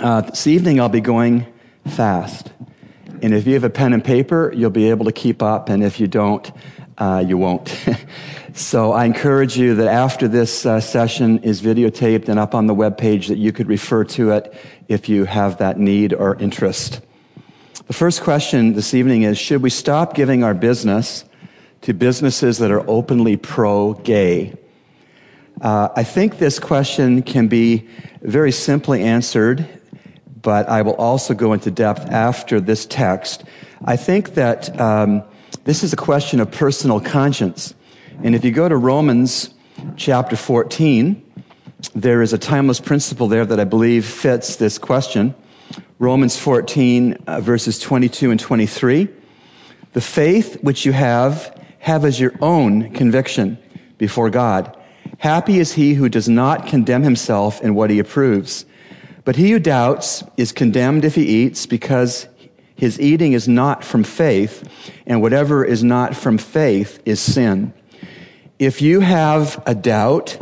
[0.00, 1.44] Uh, this evening I'll be going
[1.88, 2.52] fast.
[3.20, 5.68] And if you have a pen and paper, you'll be able to keep up.
[5.68, 6.48] And if you don't,
[6.98, 7.76] uh, you won't.
[8.54, 12.74] so I encourage you that after this uh, session is videotaped and up on the
[12.74, 14.54] web page that you could refer to it
[14.86, 17.00] if you have that need or interest.
[17.88, 21.24] The first question this evening is, should we stop giving our business
[21.82, 24.54] to businesses that are openly pro-gay?
[25.60, 27.88] Uh, I think this question can be
[28.22, 29.68] very simply answered
[30.42, 33.44] but I will also go into depth after this text.
[33.84, 35.22] I think that um,
[35.64, 37.74] this is a question of personal conscience.
[38.22, 39.54] And if you go to Romans
[39.96, 41.24] chapter 14,
[41.94, 45.34] there is a timeless principle there that I believe fits this question.
[45.98, 49.08] Romans 14, uh, verses 22 and 23.
[49.92, 53.58] The faith which you have, have as your own conviction
[53.96, 54.76] before God.
[55.18, 58.64] Happy is he who does not condemn himself in what he approves.
[59.28, 62.28] But he who doubts is condemned if he eats because
[62.76, 64.66] his eating is not from faith,
[65.04, 67.74] and whatever is not from faith is sin.
[68.58, 70.38] If you have a doubt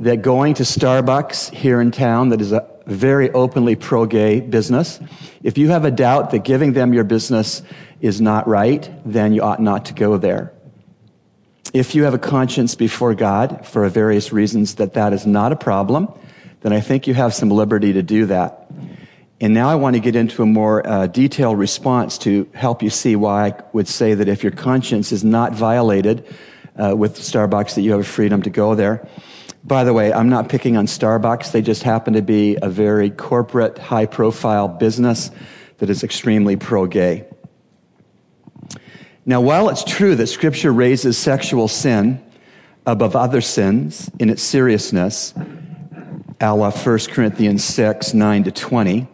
[0.00, 4.98] that going to Starbucks here in town, that is a very openly pro gay business,
[5.42, 7.62] if you have a doubt that giving them your business
[8.00, 10.54] is not right, then you ought not to go there.
[11.74, 15.56] If you have a conscience before God for various reasons that that is not a
[15.56, 16.08] problem,
[16.62, 18.70] then I think you have some liberty to do that.
[19.40, 22.90] And now I want to get into a more uh, detailed response to help you
[22.90, 26.24] see why I would say that if your conscience is not violated
[26.80, 29.06] uh, with Starbucks, that you have a freedom to go there.
[29.64, 31.50] By the way, I'm not picking on Starbucks.
[31.50, 35.32] They just happen to be a very corporate, high profile business
[35.78, 37.26] that is extremely pro gay.
[39.26, 42.24] Now, while it's true that Scripture raises sexual sin
[42.86, 45.34] above other sins in its seriousness,
[46.42, 49.08] a la 1 Corinthians 6, 9 to 20,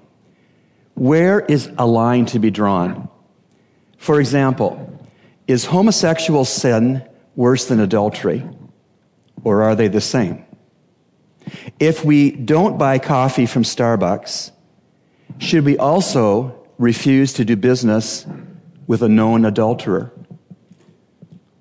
[0.95, 3.09] where is a line to be drawn?
[3.99, 4.99] For example,
[5.47, 7.07] is homosexual sin
[7.37, 8.49] worse than adultery?
[9.45, 10.45] Or are they the same?
[11.79, 14.51] If we don't buy coffee from Starbucks,
[15.39, 18.27] should we also refuse to do business
[18.87, 20.13] with a known adulterer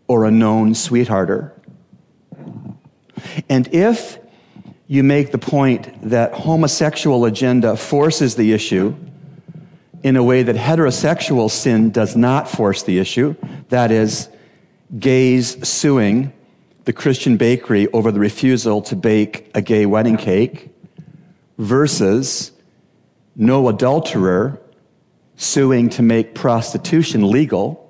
[0.08, 1.54] or a known sweethearter?
[3.50, 4.20] And if
[4.88, 8.96] you make the point that homosexual agenda forces the issue
[10.04, 13.36] in a way that heterosexual sin does not force the issue.
[13.70, 14.30] That is,
[14.98, 16.32] gays suing
[16.86, 20.70] the Christian bakery over the refusal to bake a gay wedding cake
[21.58, 22.54] versus
[23.36, 24.62] no adulterer
[25.36, 27.87] suing to make prostitution legal.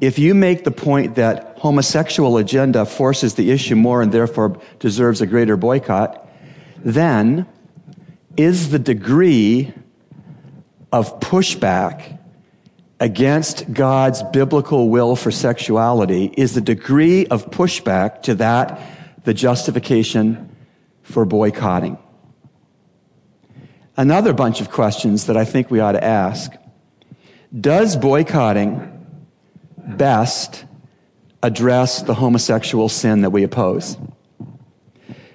[0.00, 5.20] If you make the point that homosexual agenda forces the issue more and therefore deserves
[5.20, 6.28] a greater boycott,
[6.84, 7.46] then
[8.36, 9.72] is the degree
[10.92, 12.18] of pushback
[12.98, 18.80] against God's biblical will for sexuality, is the degree of pushback to that
[19.24, 20.54] the justification
[21.02, 21.98] for boycotting?
[23.96, 26.52] Another bunch of questions that I think we ought to ask.
[27.58, 28.89] Does boycotting
[29.86, 30.64] best
[31.42, 33.96] address the homosexual sin that we oppose.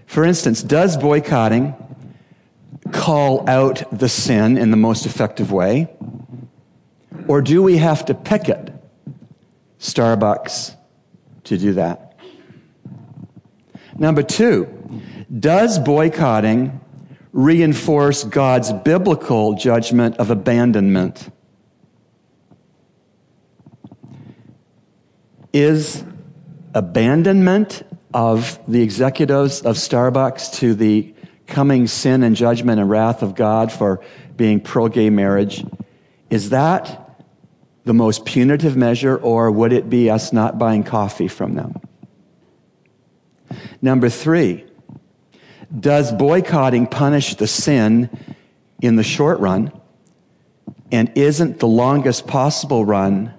[0.05, 1.75] For instance, does boycotting
[2.91, 5.89] call out the sin in the most effective way?
[7.27, 8.71] Or do we have to picket
[9.79, 10.75] Starbucks
[11.45, 12.17] to do that?
[13.97, 14.67] Number two,
[15.39, 16.79] does boycotting
[17.31, 21.29] reinforce God's biblical judgment of abandonment?
[25.55, 26.03] Is
[26.73, 27.81] abandonment
[28.13, 31.13] of the executives of Starbucks to the
[31.47, 34.01] coming sin and judgment and wrath of God for
[34.35, 35.65] being pro gay marriage,
[36.29, 37.23] is that
[37.85, 41.79] the most punitive measure, or would it be us not buying coffee from them?
[43.81, 44.65] Number three,
[45.79, 48.09] does boycotting punish the sin
[48.81, 49.71] in the short run?
[50.91, 53.33] And isn't the longest possible run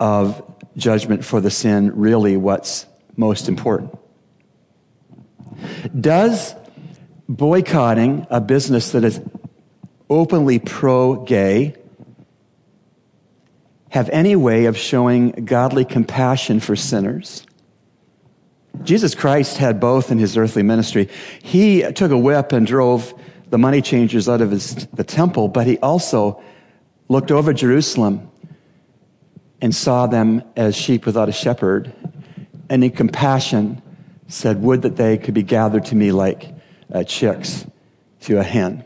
[0.00, 2.86] of judgment for the sin really what's
[3.16, 3.96] most important?
[5.98, 6.54] Does
[7.28, 9.20] boycotting a business that is
[10.08, 11.74] openly pro gay
[13.90, 17.46] have any way of showing godly compassion for sinners?
[18.82, 21.08] Jesus Christ had both in his earthly ministry.
[21.42, 23.14] He took a whip and drove
[23.50, 26.42] the money changers out of his, the temple, but he also
[27.08, 28.31] looked over Jerusalem
[29.62, 31.92] and saw them as sheep without a shepherd,
[32.68, 33.80] and in compassion
[34.28, 36.52] said, Would that they could be gathered to me like
[36.92, 37.64] uh, chicks
[38.22, 38.84] to a hen.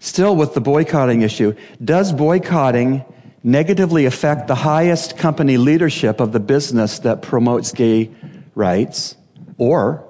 [0.00, 1.54] Still with the boycotting issue,
[1.84, 3.04] does boycotting
[3.42, 8.10] negatively affect the highest company leadership of the business that promotes gay
[8.54, 9.16] rights?
[9.56, 10.04] Or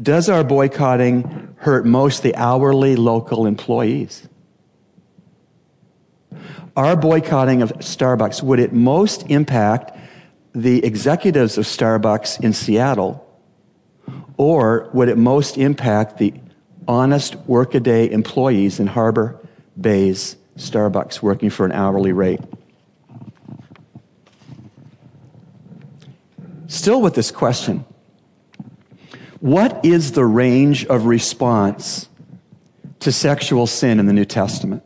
[0.00, 4.28] does our boycotting hurt most the hourly local employees?
[6.76, 9.96] Our boycotting of Starbucks, would it most impact
[10.54, 13.26] the executives of Starbucks in Seattle?
[14.38, 16.32] Or would it most impact the
[16.88, 19.38] honest workaday employees in Harbor
[19.78, 22.40] Bay's Starbucks working for an hourly rate?
[26.68, 27.84] Still with this question
[29.40, 32.08] What is the range of response
[33.00, 34.82] to sexual sin in the New Testament?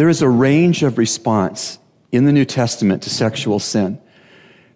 [0.00, 1.78] There is a range of response
[2.10, 4.00] in the New Testament to sexual sin.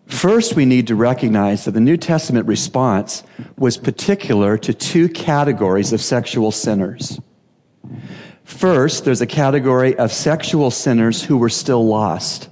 [0.05, 3.23] First, we need to recognize that the New Testament response
[3.57, 7.19] was particular to two categories of sexual sinners.
[8.45, 12.51] First, there's a category of sexual sinners who were still lost.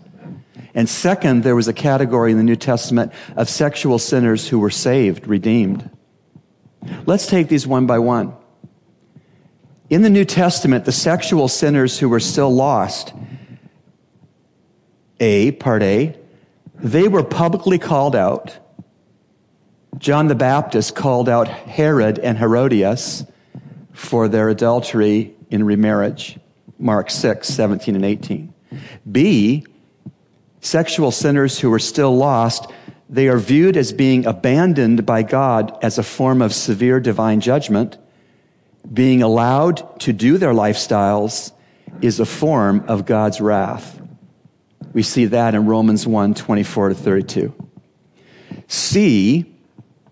[0.75, 4.71] And second, there was a category in the New Testament of sexual sinners who were
[4.71, 5.91] saved, redeemed.
[7.05, 8.33] Let's take these one by one.
[9.93, 13.13] In the New Testament, the sexual sinners who were still lost,
[15.21, 16.17] A, part A,
[16.77, 18.57] they were publicly called out.
[19.99, 23.27] John the Baptist called out Herod and Herodias
[23.93, 26.39] for their adultery in remarriage.
[26.79, 28.55] Mark 6, 17 and 18.
[29.13, 29.67] B,
[30.63, 32.67] sexual sinners who are still lost,
[33.11, 37.99] they are viewed as being abandoned by God as a form of severe divine judgment
[38.91, 41.53] being allowed to do their lifestyles
[42.01, 44.01] is a form of God's wrath.
[44.93, 47.55] We see that in Romans 1 24 to 32.
[48.67, 49.47] C,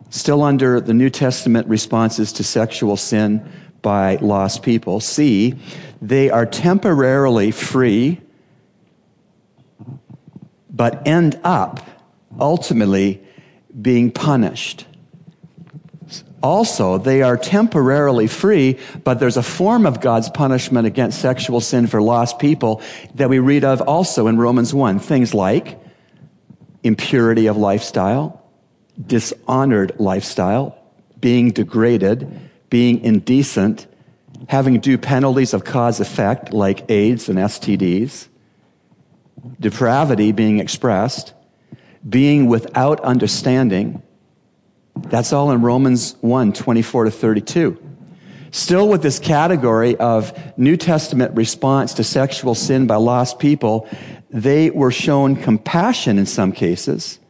[0.09, 3.47] still under the New Testament responses to sexual sin
[3.83, 5.55] by lost people, C,
[6.03, 8.21] they are temporarily free,
[10.71, 11.87] but end up
[12.39, 13.23] ultimately
[13.81, 14.87] being punished.
[16.43, 21.87] Also, they are temporarily free, but there's a form of God's punishment against sexual sin
[21.87, 22.81] for lost people
[23.15, 25.01] that we read of also in Romans 1.
[25.01, 25.79] Things like
[26.83, 28.43] impurity of lifestyle,
[29.07, 30.79] dishonored lifestyle,
[31.21, 33.87] being degraded, being indecent,
[34.49, 38.29] having due penalties of cause effect like AIDS and STDs,
[39.59, 41.35] depravity being expressed,
[42.09, 44.03] being without understanding,
[44.97, 47.87] that's all in Romans 1 24 to 32.
[48.53, 53.89] Still with this category of New Testament response to sexual sin by lost people,
[54.31, 57.21] they were shown compassion in some cases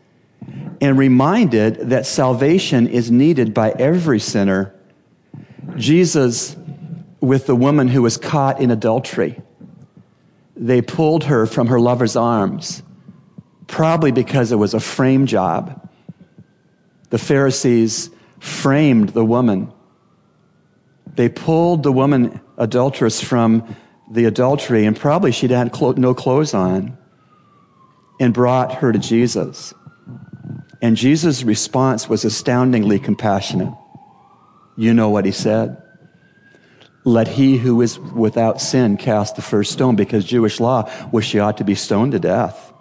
[0.81, 4.75] and reminded that salvation is needed by every sinner.
[5.77, 6.57] Jesus,
[7.21, 9.41] with the woman who was caught in adultery,
[10.57, 12.83] they pulled her from her lover's arms,
[13.67, 15.90] probably because it was a frame job
[17.11, 19.73] the Pharisees framed the woman.
[21.15, 23.77] They pulled the woman adulteress from
[24.11, 26.97] the adultery, and probably she'd had no clothes on,
[28.19, 29.75] and brought her to Jesus.
[30.83, 33.75] And Jesus' response was astoundingly compassionate.
[34.77, 35.83] You know what he said.
[37.05, 41.39] Let he who is without sin cast the first stone, because Jewish law was she
[41.39, 42.73] ought to be stoned to death.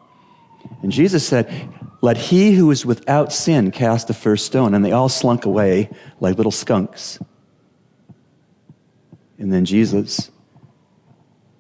[0.82, 1.52] And Jesus said,
[2.02, 4.74] let he who is without sin cast the first stone.
[4.74, 5.90] And they all slunk away
[6.20, 7.20] like little skunks.
[9.38, 10.32] And then Jesus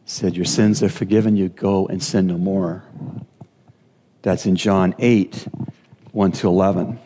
[0.05, 1.49] said, Your sins are forgiven you.
[1.49, 2.83] Go and sin no more.
[4.21, 5.47] That's in John 8,
[6.11, 6.99] 1 to 11.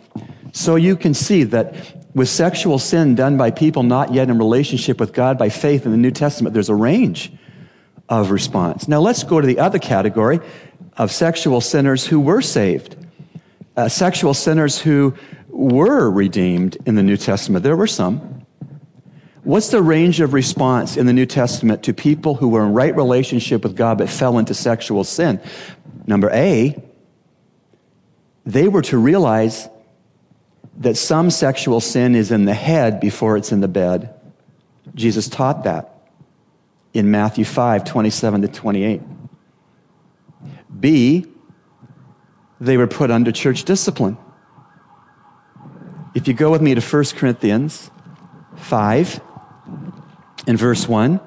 [0.52, 1.76] So you can see that
[2.16, 5.92] with sexual sin done by people not yet in relationship with God by faith in
[5.92, 7.32] the New Testament, there's a range
[8.10, 8.88] of response.
[8.88, 10.40] Now let's go to the other category
[10.98, 12.96] of sexual sinners who were saved
[13.76, 15.14] uh, sexual sinners who
[15.50, 17.64] were redeemed in the New Testament.
[17.64, 18.46] There were some.
[19.44, 22.96] What's the range of response in the New Testament to people who were in right
[22.96, 25.42] relationship with God but fell into sexual sin?
[26.08, 26.82] Number A,
[28.46, 29.68] they were to realize
[30.78, 34.14] that some sexual sin is in the head before it's in the bed.
[34.96, 36.10] Jesus taught that
[36.94, 39.02] in Matthew 5, 27 to 28.
[40.80, 41.26] B,
[42.64, 44.18] they were put under church discipline.
[46.16, 47.92] If you go with me to 1 Corinthians
[48.56, 49.22] 5
[50.48, 51.20] in verse 1,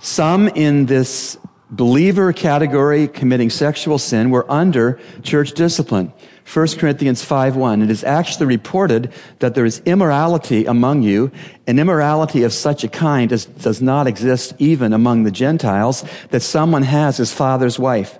[0.00, 1.36] some in this
[1.70, 6.12] believer category committing sexual sin were under church discipline.
[6.52, 11.30] 1 Corinthians 5:1 it is actually reported that there is immorality among you
[11.68, 16.42] an immorality of such a kind as does not exist even among the Gentiles that
[16.42, 18.18] someone has his father's wife.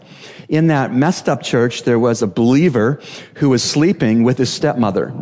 [0.49, 3.01] In that messed up church there was a believer
[3.35, 5.13] who was sleeping with his stepmother.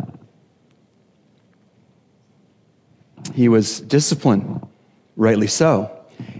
[3.33, 4.67] He was disciplined
[5.15, 5.89] rightly so.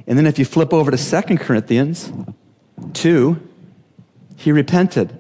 [0.06, 2.14] And then if you flip over to 2 Corinthians
[2.94, 3.42] 2
[4.36, 5.18] he repented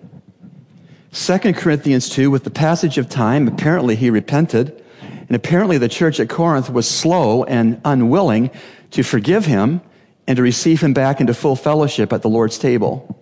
[1.11, 4.83] 2 Corinthians 2, with the passage of time, apparently he repented.
[5.01, 8.51] And apparently the church at Corinth was slow and unwilling
[8.91, 9.81] to forgive him
[10.27, 13.15] and to receive him back into full fellowship at the Lord's table.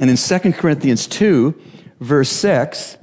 [0.00, 1.54] And in 2 Corinthians 2,
[2.00, 2.96] verse 6,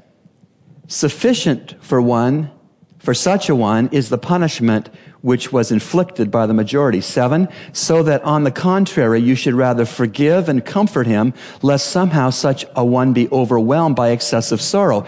[0.88, 2.52] sufficient for one,
[3.00, 4.90] for such a one, is the punishment
[5.22, 7.02] which was inflicted by the majority.
[7.02, 12.30] Seven, so that on the contrary, you should rather forgive and comfort him, lest somehow
[12.30, 15.06] such a one be overwhelmed by excessive sorrow.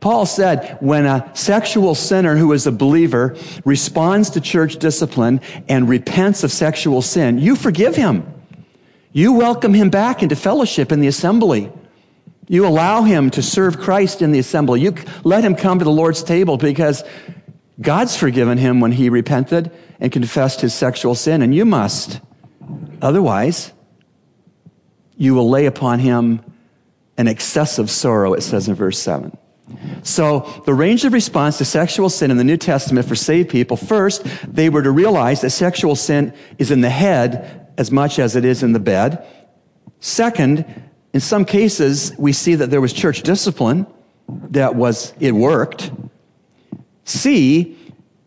[0.00, 5.88] Paul said, when a sexual sinner who is a believer responds to church discipline and
[5.88, 8.32] repents of sexual sin, you forgive him.
[9.12, 11.72] You welcome him back into fellowship in the assembly.
[12.46, 14.80] You allow him to serve Christ in the assembly.
[14.80, 17.02] You let him come to the Lord's table because
[17.80, 19.70] God's forgiven him when he repented
[20.00, 22.20] and confessed his sexual sin, and you must.
[23.00, 23.72] Otherwise,
[25.16, 26.40] you will lay upon him
[27.16, 29.36] an excessive sorrow, it says in verse 7.
[30.02, 33.76] So, the range of response to sexual sin in the New Testament for saved people
[33.76, 38.34] first, they were to realize that sexual sin is in the head as much as
[38.34, 39.24] it is in the bed.
[40.00, 40.64] Second,
[41.12, 43.86] in some cases, we see that there was church discipline
[44.50, 45.90] that was, it worked.
[47.08, 47.76] C,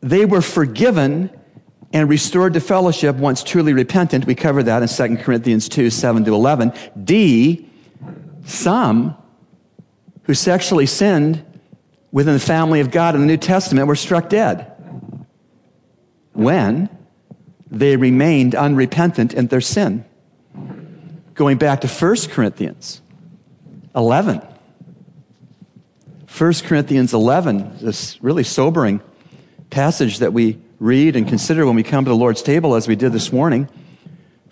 [0.01, 1.29] they were forgiven
[1.93, 4.25] and restored to fellowship once truly repentant.
[4.25, 6.73] We cover that in 2 Corinthians 2, 7 to 11.
[7.03, 7.69] D,
[8.45, 9.15] some
[10.23, 11.45] who sexually sinned
[12.11, 14.71] within the family of God in the New Testament were struck dead
[16.33, 16.89] when
[17.69, 20.05] they remained unrepentant in their sin.
[21.35, 23.01] Going back to 1 Corinthians
[23.95, 24.41] 11.
[26.37, 29.01] 1 Corinthians 11, this really sobering
[29.69, 32.95] passage that we read and consider when we come to the Lord's table, as we
[32.95, 33.67] did this morning.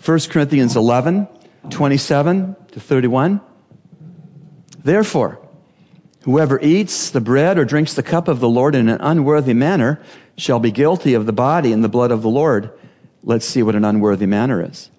[0.04, 1.28] 1 Corinthians 11,
[1.70, 3.40] 27 to 31.
[4.84, 5.40] Therefore,
[6.24, 10.02] whoever eats the bread or drinks the cup of the Lord in an unworthy manner
[10.38, 12.72] shall be guilty of the body and the blood of the Lord.
[13.24, 14.90] Let's see what an unworthy manner is.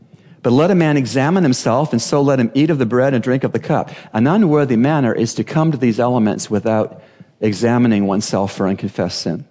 [0.42, 3.23] But let a man examine himself, and so let him eat of the bread and
[3.23, 3.90] drink of the cup.
[4.12, 7.02] An unworthy manner is to come to these elements without
[7.40, 9.44] examining oneself for unconfessed sin.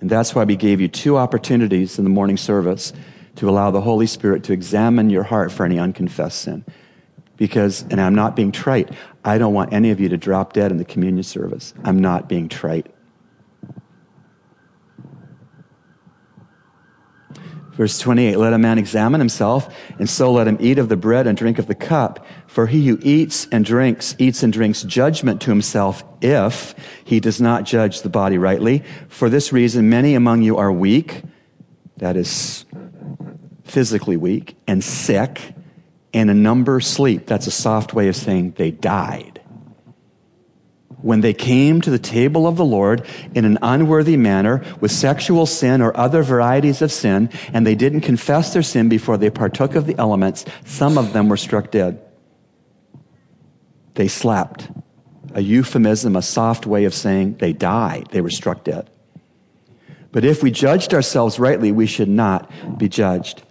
[0.00, 2.92] And that's why we gave you two opportunities in the morning service
[3.36, 6.64] to allow the Holy Spirit to examine your heart for any unconfessed sin.
[7.36, 8.90] Because, and I'm not being trite,
[9.24, 11.74] I don't want any of you to drop dead in the communion service.
[11.84, 12.86] I'm not being trite.
[17.80, 21.26] Verse 28, let a man examine himself, and so let him eat of the bread
[21.26, 22.26] and drink of the cup.
[22.46, 27.40] For he who eats and drinks, eats and drinks judgment to himself if he does
[27.40, 28.84] not judge the body rightly.
[29.08, 31.22] For this reason, many among you are weak,
[31.96, 32.66] that is
[33.64, 35.54] physically weak, and sick,
[36.12, 37.24] and a number sleep.
[37.24, 39.39] That's a soft way of saying they died
[41.02, 45.46] when they came to the table of the Lord in an unworthy manner with sexual
[45.46, 49.74] sin or other varieties of sin, and they didn't confess their sin before they partook
[49.74, 52.00] of the elements, some of them were struck dead.
[53.94, 54.70] They slept.
[55.32, 58.08] A euphemism, a soft way of saying they died.
[58.10, 58.90] They were struck dead.
[60.12, 63.42] But if we judged ourselves rightly, we should not be judged.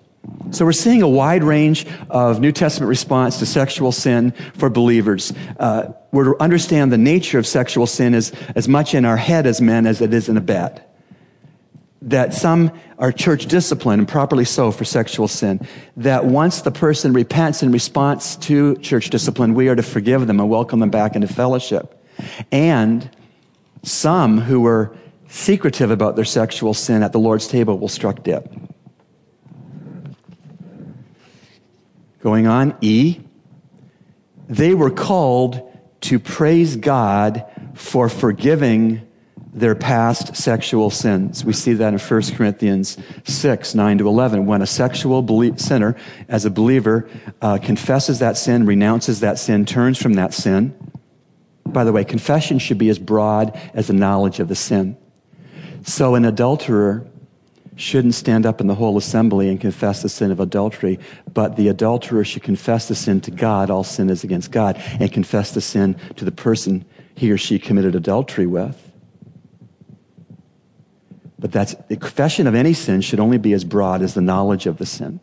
[0.51, 5.31] So we're seeing a wide range of New Testament response to sexual sin for believers.
[5.59, 9.45] Uh, we're to understand the nature of sexual sin is as much in our head
[9.45, 10.83] as men as it is in a bed.
[12.01, 15.67] That some are church discipline, and properly so for sexual sin.
[15.97, 20.39] That once the person repents in response to church discipline, we are to forgive them
[20.39, 22.03] and welcome them back into fellowship.
[22.51, 23.09] And
[23.83, 24.95] some who were
[25.27, 28.69] secretive about their sexual sin at the Lord's table will struck dead.
[32.21, 33.21] Going on, E.
[34.47, 35.61] They were called
[36.01, 37.45] to praise God
[37.75, 39.01] for forgiving
[39.53, 41.43] their past sexual sins.
[41.43, 44.45] We see that in 1 Corinthians 6, 9 to 11.
[44.45, 45.25] When a sexual
[45.57, 45.95] sinner,
[46.27, 47.09] as a believer,
[47.41, 50.75] uh, confesses that sin, renounces that sin, turns from that sin.
[51.65, 54.97] By the way, confession should be as broad as the knowledge of the sin.
[55.83, 57.07] So an adulterer
[57.79, 60.99] shouldn't stand up in the whole assembly and confess the sin of adultery,
[61.33, 63.69] but the adulterer should confess the sin to God.
[63.69, 66.83] All sin is against God, and confess the sin to the person
[67.15, 68.91] he or she committed adultery with.
[71.39, 74.65] But that's the confession of any sin should only be as broad as the knowledge
[74.65, 75.21] of the sin.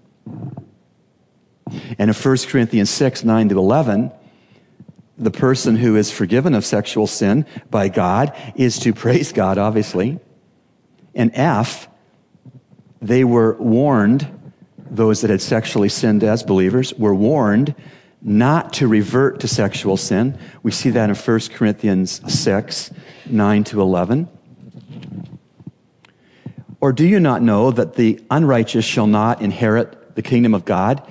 [1.98, 4.10] And in 1 Corinthians 6, 9 to 11,
[5.18, 10.18] the person who is forgiven of sexual sin by God is to praise God, obviously.
[11.14, 11.88] And F,
[13.00, 14.26] they were warned,
[14.90, 17.74] those that had sexually sinned as believers, were warned
[18.22, 20.38] not to revert to sexual sin.
[20.62, 22.90] We see that in 1 Corinthians 6,
[23.26, 24.28] 9 to 11.
[26.80, 31.06] Or do you not know that the unrighteous shall not inherit the kingdom of God?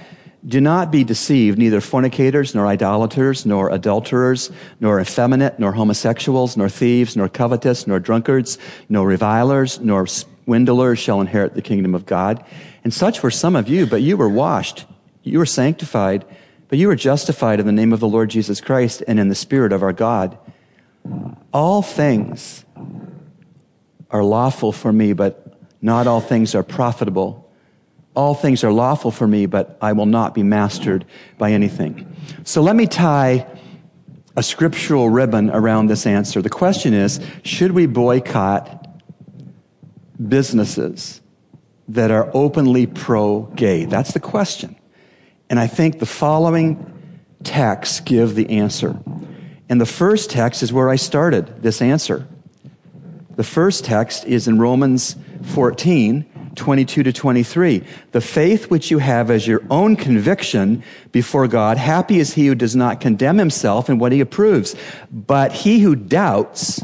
[0.46, 6.70] Do not be deceived, neither fornicators, nor idolaters, nor adulterers, nor effeminate, nor homosexuals, nor
[6.70, 10.06] thieves, nor covetous, nor drunkards, nor revilers, nor
[10.46, 12.44] swindlers shall inherit the kingdom of God.
[12.84, 14.86] And such were some of you, but you were washed,
[15.24, 16.24] you were sanctified,
[16.70, 19.36] but you were justified in the name of the Lord Jesus Christ and in the
[19.36, 20.38] Spirit of our God.
[21.52, 22.64] All things
[24.12, 27.52] are lawful for me, but not all things are profitable.
[28.16, 31.06] All things are lawful for me, but I will not be mastered
[31.38, 32.16] by anything.
[32.44, 33.48] So let me tie
[34.38, 36.42] a scriptural ribbon around this answer.
[36.42, 38.85] The question is should we boycott
[40.27, 41.22] businesses
[41.89, 43.86] that are openly pro gay?
[43.86, 44.75] That's the question.
[45.50, 46.91] And I think the following
[47.43, 48.98] texts give the answer.
[49.69, 52.27] And the first text is where I started this answer.
[53.36, 57.84] The first text is in Romans 14, 22 to 23.
[58.12, 62.55] The faith which you have as your own conviction before God, happy is he who
[62.55, 64.75] does not condemn himself in what he approves.
[65.12, 66.84] But he who doubts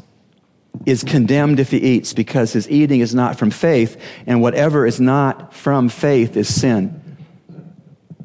[0.86, 5.00] is condemned if he eats, because his eating is not from faith, and whatever is
[5.00, 7.18] not from faith is sin.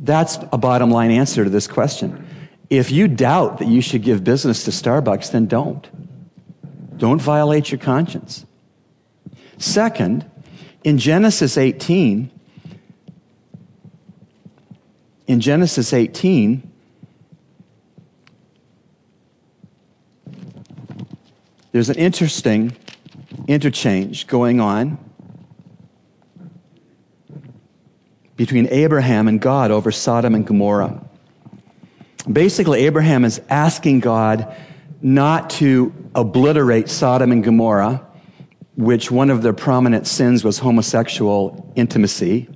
[0.01, 2.27] That's a bottom line answer to this question.
[2.71, 5.89] If you doubt that you should give business to Starbucks, then don't.
[6.97, 8.47] Don't violate your conscience.
[9.59, 10.29] Second,
[10.85, 12.31] in Genesis 18,
[15.27, 16.71] in Genesis 18,
[21.77, 22.75] there's an interesting
[23.47, 24.97] interchange going on
[28.35, 31.07] between Abraham and God over Sodom and Gomorrah.
[32.33, 34.57] Basically, Abraham is asking God
[35.03, 38.07] not to obliterate Sodom and Gomorrah
[38.77, 42.49] which one of their prominent sins was homosexual intimacy.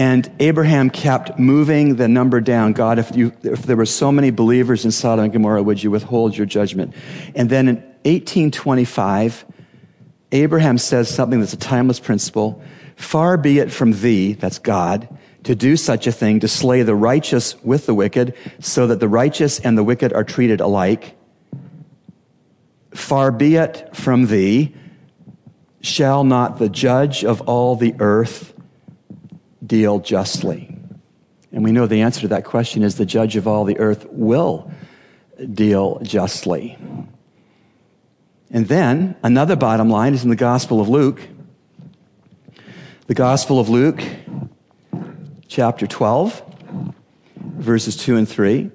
[0.00, 2.72] And Abraham kept moving the number down.
[2.72, 5.90] God, if, you, if there were so many believers in Sodom and Gomorrah, would you
[5.90, 6.94] withhold your judgment?
[7.34, 9.44] And then in 1825,
[10.32, 12.62] Abraham says something that's a timeless principle.
[12.96, 15.06] Far be it from thee, that's God,
[15.44, 19.08] to do such a thing, to slay the righteous with the wicked, so that the
[19.08, 21.14] righteous and the wicked are treated alike.
[22.94, 24.74] Far be it from thee,
[25.82, 28.54] shall not the judge of all the earth
[29.64, 30.76] deal justly?
[31.52, 34.06] And we know the answer to that question is the judge of all the earth
[34.10, 34.70] will
[35.52, 36.78] deal justly.
[38.50, 41.20] And then another bottom line is in the Gospel of Luke.
[43.06, 44.02] The Gospel of Luke,
[45.48, 46.42] chapter 12,
[47.36, 48.70] verses 2 and 3.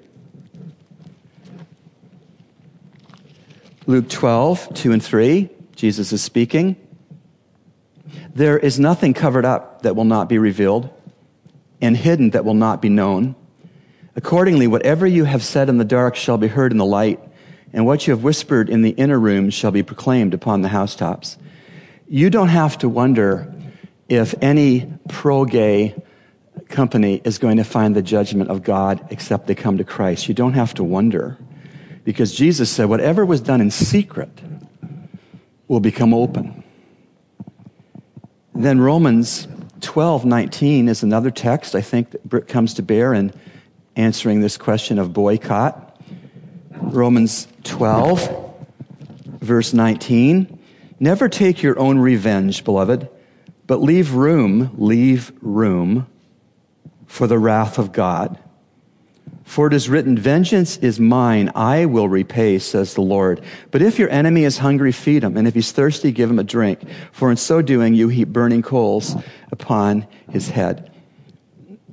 [3.86, 6.76] Luke 12, 2 and 3, Jesus is speaking.
[8.36, 10.90] There is nothing covered up that will not be revealed,
[11.80, 13.34] and hidden that will not be known.
[14.14, 17.18] Accordingly, whatever you have said in the dark shall be heard in the light,
[17.72, 21.38] and what you have whispered in the inner rooms shall be proclaimed upon the housetops.
[22.08, 23.54] You don't have to wonder
[24.06, 25.94] if any pro gay
[26.68, 30.28] company is going to find the judgment of God except they come to Christ.
[30.28, 31.38] You don't have to wonder.
[32.04, 34.42] Because Jesus said, whatever was done in secret
[35.68, 36.64] will become open.
[38.66, 39.46] Then Romans
[39.82, 43.32] 12, 19 is another text I think that comes to bear in
[43.94, 45.96] answering this question of boycott.
[46.72, 48.56] Romans 12,
[49.40, 50.58] verse 19.
[50.98, 53.08] Never take your own revenge, beloved,
[53.68, 56.08] but leave room, leave room
[57.06, 58.36] for the wrath of God.
[59.46, 63.40] For it is written, Vengeance is mine, I will repay, says the Lord.
[63.70, 66.44] But if your enemy is hungry, feed him, and if he's thirsty, give him a
[66.44, 66.80] drink.
[67.12, 69.14] For in so doing, you heap burning coals
[69.52, 70.90] upon his head.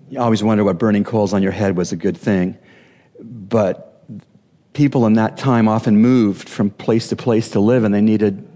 [0.09, 2.57] You always wonder what burning coals on your head was a good thing.
[3.21, 4.03] But
[4.73, 8.49] people in that time often moved from place to place to live, and they needed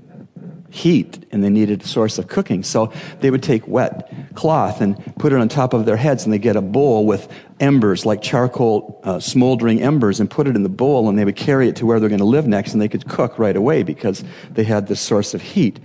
[0.69, 2.63] heat and they needed a source of cooking.
[2.63, 6.33] So they would take wet cloth and put it on top of their heads and
[6.33, 7.27] they get a bowl with
[7.59, 11.35] embers, like charcoal uh, smoldering embers, and put it in the bowl and they would
[11.35, 13.83] carry it to where they're going to live next and they could cook right away
[13.83, 15.79] because they had this source of heat.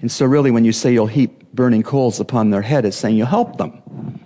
[0.00, 3.16] And so really when you say you'll heap burning coals upon their head, it's saying
[3.16, 4.20] you'll help them.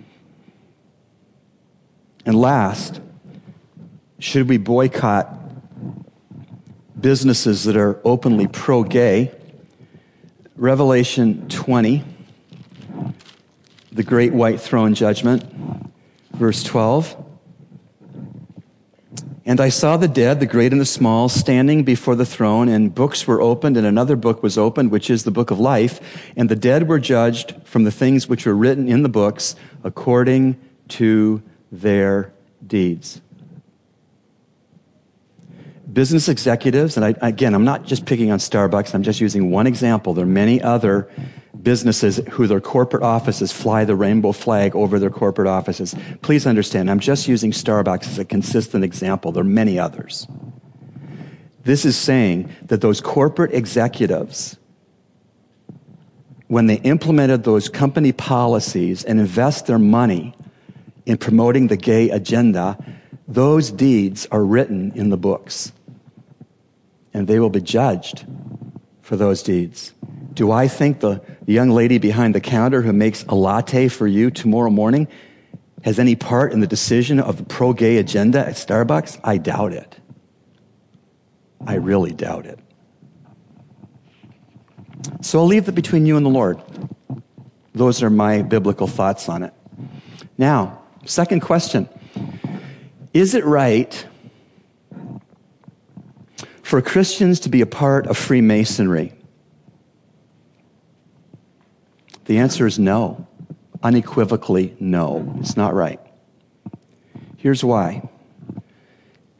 [2.25, 3.01] And last,
[4.19, 5.37] should we boycott
[6.99, 9.31] businesses that are openly pro gay?
[10.61, 12.03] Revelation 20,
[13.91, 15.43] the great white throne judgment,
[16.33, 17.17] verse 12.
[19.43, 22.93] And I saw the dead, the great and the small, standing before the throne, and
[22.93, 25.99] books were opened, and another book was opened, which is the book of life.
[26.35, 30.61] And the dead were judged from the things which were written in the books according
[30.89, 32.33] to their
[32.67, 33.19] deeds
[35.93, 39.67] business executives, and I, again, I'm not just picking on Starbucks, I'm just using one
[39.67, 40.13] example.
[40.13, 41.09] There are many other
[41.61, 45.95] businesses who their corporate offices fly the rainbow flag over their corporate offices.
[46.21, 49.31] Please understand, I'm just using Starbucks as a consistent example.
[49.31, 50.27] There are many others.
[51.63, 54.57] This is saying that those corporate executives,
[56.47, 60.33] when they implemented those company policies and invest their money
[61.05, 62.77] in promoting the gay agenda,
[63.27, 65.71] those deeds are written in the books
[67.13, 68.25] and they will be judged
[69.01, 69.93] for those deeds.
[70.33, 74.31] Do I think the young lady behind the counter who makes a latte for you
[74.31, 75.07] tomorrow morning
[75.83, 79.19] has any part in the decision of the pro gay agenda at Starbucks?
[79.23, 79.97] I doubt it.
[81.65, 82.59] I really doubt it.
[85.21, 86.61] So I'll leave that between you and the Lord.
[87.73, 89.53] Those are my biblical thoughts on it.
[90.37, 91.89] Now, second question
[93.13, 94.05] Is it right
[96.71, 99.11] for Christians to be a part of Freemasonry?
[102.27, 103.27] The answer is no.
[103.83, 105.35] Unequivocally, no.
[105.41, 105.99] It's not right.
[107.35, 108.07] Here's why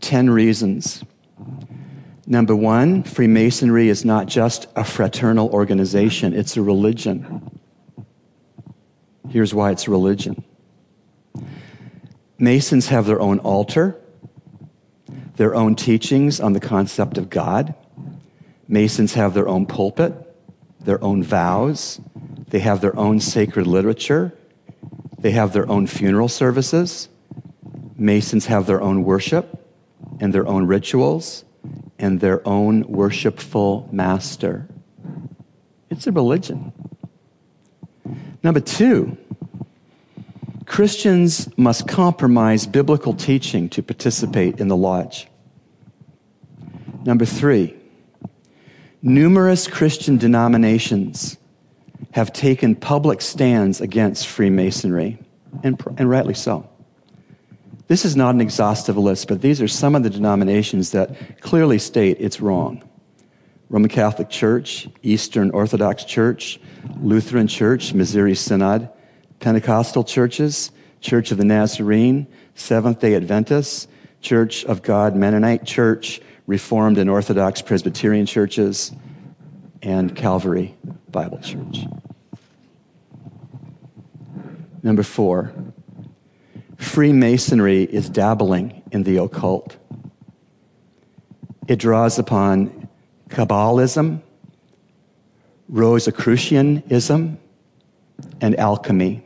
[0.01, 1.05] 10 reasons.
[2.27, 7.49] Number one, Freemasonry is not just a fraternal organization, it's a religion.
[9.29, 10.43] Here's why it's a religion
[12.37, 14.00] Masons have their own altar,
[15.41, 17.73] their own teachings on the concept of God.
[18.67, 20.13] Masons have their own pulpit,
[20.79, 21.99] their own vows.
[22.49, 24.37] They have their own sacred literature.
[25.17, 27.09] They have their own funeral services.
[27.97, 29.67] Masons have their own worship
[30.19, 31.43] and their own rituals
[31.97, 34.67] and their own worshipful master.
[35.89, 36.71] It's a religion.
[38.43, 39.17] Number two,
[40.67, 45.27] Christians must compromise biblical teaching to participate in the lodge.
[47.03, 47.75] Number three,
[49.01, 51.37] numerous Christian denominations
[52.11, 55.17] have taken public stands against Freemasonry,
[55.63, 56.67] and, and rightly so.
[57.87, 61.79] This is not an exhaustive list, but these are some of the denominations that clearly
[61.79, 62.87] state it's wrong.
[63.69, 66.59] Roman Catholic Church, Eastern Orthodox Church,
[67.01, 68.89] Lutheran Church, Missouri Synod,
[69.39, 73.87] Pentecostal churches, Church of the Nazarene, Seventh day Adventists,
[74.21, 78.91] Church of God Mennonite Church, Reformed and Orthodox Presbyterian churches,
[79.81, 80.75] and Calvary
[81.09, 81.85] Bible Church.
[84.83, 85.53] Number four,
[86.77, 89.77] Freemasonry is dabbling in the occult.
[91.67, 92.89] It draws upon
[93.29, 94.21] Kabbalism,
[95.69, 97.37] Rosicrucianism,
[98.41, 99.23] and alchemy.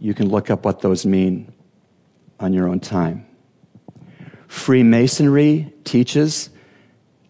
[0.00, 1.52] You can look up what those mean
[2.40, 3.26] on your own time.
[4.50, 6.50] Freemasonry teaches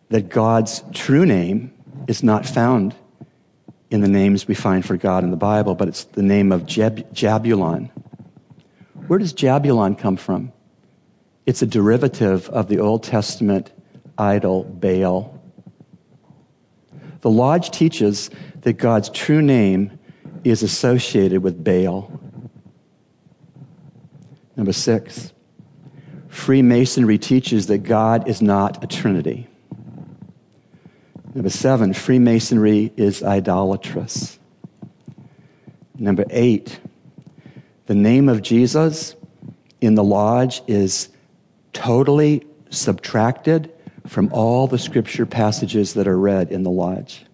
[0.08, 1.70] that God's true name
[2.08, 2.94] is not found
[3.90, 6.64] in the names we find for God in the Bible, but it's the name of
[6.64, 7.90] Jeb- Jabulon.
[9.06, 10.50] Where does Jabulon come from?
[11.44, 13.70] It's a derivative of the Old Testament
[14.16, 15.38] idol Baal.
[17.20, 18.30] The Lodge teaches
[18.62, 19.98] that God's true name
[20.42, 22.18] is associated with Baal.
[24.56, 25.34] Number six,
[26.30, 29.48] Freemasonry teaches that God is not a trinity.
[31.34, 34.38] Number seven, Freemasonry is idolatrous.
[35.98, 36.80] Number eight,
[37.86, 39.16] the name of Jesus
[39.80, 41.08] in the lodge is
[41.72, 43.72] totally subtracted
[44.06, 47.26] from all the scripture passages that are read in the lodge.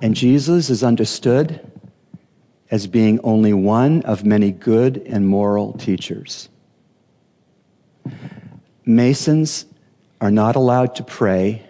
[0.00, 1.60] And Jesus is understood
[2.70, 6.48] as being only one of many good and moral teachers.
[8.84, 9.66] Masons
[10.20, 11.66] are not allowed to pray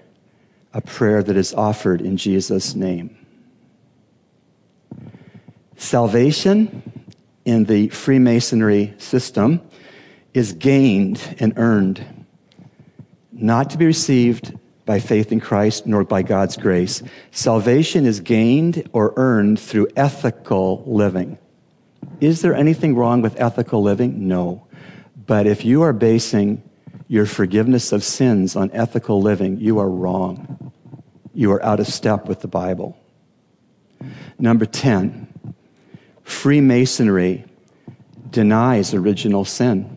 [0.73, 3.17] a prayer that is offered in Jesus' name.
[5.77, 7.05] Salvation
[7.45, 9.61] in the Freemasonry system
[10.33, 12.27] is gained and earned,
[13.33, 14.53] not to be received
[14.85, 17.03] by faith in Christ nor by God's grace.
[17.31, 21.39] Salvation is gained or earned through ethical living.
[22.21, 24.29] Is there anything wrong with ethical living?
[24.29, 24.64] No.
[25.27, 26.63] But if you are basing
[27.09, 30.73] your forgiveness of sins on ethical living, you are wrong.
[31.33, 32.97] You are out of step with the Bible.
[34.39, 35.55] Number 10,
[36.23, 37.45] Freemasonry
[38.31, 39.97] denies original sin.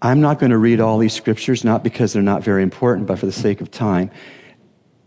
[0.00, 3.18] I'm not going to read all these scriptures, not because they're not very important, but
[3.18, 4.10] for the sake of time.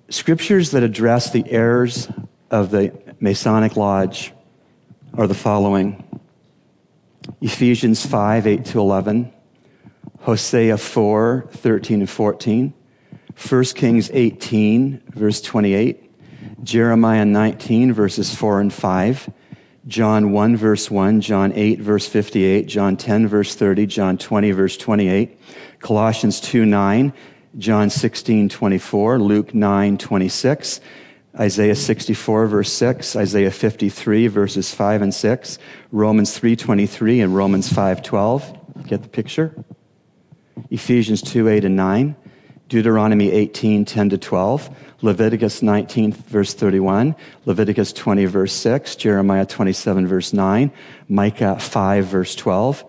[0.10, 2.08] Scriptures that address the errors
[2.50, 4.34] of the Masonic Lodge
[5.14, 6.07] are the following
[7.42, 9.32] Ephesians 5 8 to 11,
[10.22, 12.74] Hosea 4 13 and 14,
[13.50, 16.12] 1 Kings 18, verse 28,
[16.64, 19.30] Jeremiah 19, verses 4 and 5,
[19.88, 24.76] John 1, verse 1, John 8, verse 58, John 10, verse 30, John 20, verse
[24.76, 25.40] 28,
[25.80, 27.14] Colossians 2, 9,
[27.58, 30.82] John 16, 24, Luke 9, 26,
[31.40, 35.60] Isaiah 64, verse 6, Isaiah 53, verses 5 and 6,
[35.92, 38.88] Romans 3:23 and Romans 5:12.
[38.88, 39.54] Get the picture?
[40.72, 42.16] Ephesians 2, 8 and 9,
[42.70, 44.70] Deuteronomy 18, 10 to 12,
[45.02, 50.72] Leviticus 19, verse 31, Leviticus 20, verse 6, Jeremiah 27, verse 9,
[51.08, 52.84] Micah 5, verse 12,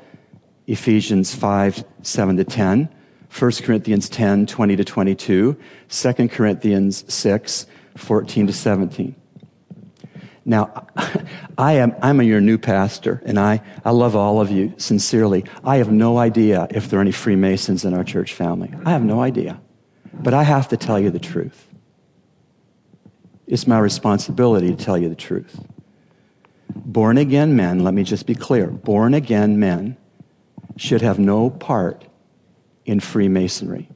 [0.67, 2.89] Ephesians 5, 7 to 10,
[3.31, 5.57] 1 Corinthians 10, 20 to 22,
[5.89, 7.67] 2 Corinthians 6,
[7.99, 9.15] 14 to 17.
[10.45, 10.87] Now,
[11.59, 15.45] I am, I'm your new pastor, and I, I love all of you sincerely.
[15.63, 18.73] I have no idea if there are any Freemasons in our church family.
[18.85, 19.61] I have no idea.
[20.15, 21.69] But I have to tell you the truth.
[23.47, 25.59] It's my responsibility to tell you the truth.
[26.75, 29.97] Born again men, let me just be clear born again men
[30.77, 32.05] should have no part
[32.85, 33.89] in Freemasonry.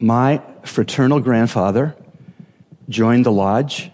[0.00, 1.94] My fraternal grandfather
[2.88, 3.90] joined the lodge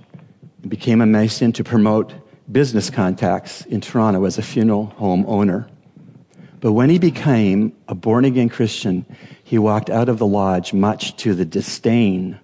[0.62, 2.12] and became a Mason to promote
[2.50, 5.68] business contacts in Toronto as a funeral home owner.
[6.60, 9.04] But when he became a born again Christian,
[9.42, 12.38] he walked out of the lodge much to the disdain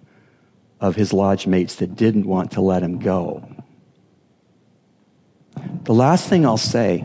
[0.81, 3.47] of his lodge mates that didn't want to let him go.
[5.85, 7.05] The last thing I'll say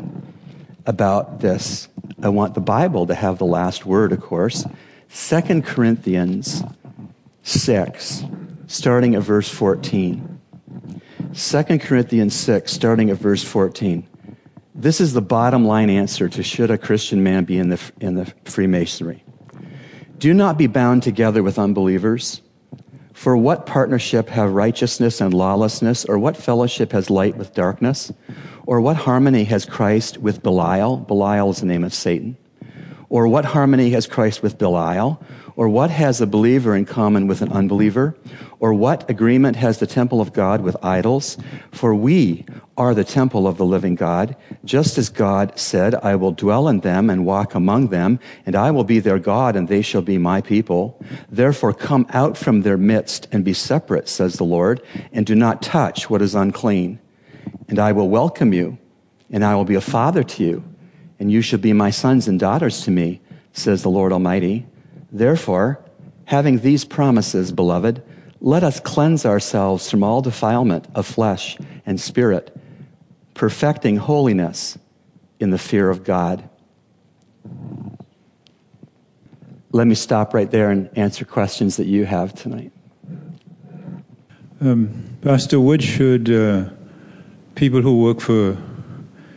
[0.86, 1.88] about this,
[2.22, 4.66] I want the Bible to have the last word, of course.
[5.14, 6.64] 2 Corinthians
[7.46, 8.24] 6,
[8.66, 10.42] starting at verse 14.
[11.36, 14.08] 2 Corinthians 6, starting at verse 14.
[14.74, 18.16] This is the bottom line answer to should a Christian man be in the, in
[18.16, 19.24] the Freemasonry.
[20.18, 22.42] Do not be bound together with unbelievers.
[23.14, 28.12] For what partnership have righteousness and lawlessness, or what fellowship has light with darkness?
[28.66, 30.98] Or what harmony has Christ with Belial?
[30.98, 32.38] Belial is the name of Satan.
[33.10, 35.22] Or what harmony has Christ with Belial?
[35.56, 38.18] Or what has a believer in common with an unbeliever?
[38.60, 41.38] Or what agreement has the temple of God with idols?
[41.72, 42.46] For we
[42.78, 46.82] are the temple of the living God, just as God said, I will dwell in
[46.82, 50.18] them and walk among them, and I will be their God, and they shall be
[50.18, 51.02] my people.
[51.30, 54.82] Therefore come out from their midst and be separate, says the Lord,
[55.14, 57.00] and do not touch what is unclean.
[57.70, 58.78] And I will welcome you,
[59.32, 60.64] and I will be a father to you,
[61.20, 63.22] and you shall be my sons and daughters to me,
[63.54, 64.66] says the Lord Almighty.
[65.12, 65.80] Therefore,
[66.26, 68.02] having these promises, beloved,
[68.42, 72.56] let us cleanse ourselves from all defilement of flesh and spirit
[73.36, 74.78] perfecting holiness
[75.40, 76.50] in the fear of God.
[79.72, 82.72] Let me stop right there and answer questions that you have tonight.
[84.62, 86.70] Um, Pastor, what should uh,
[87.56, 88.58] people who work for